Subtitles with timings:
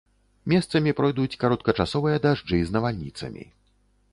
[0.53, 3.43] Месцамі пройдуць кароткачасовыя дажджы з навальніцамі.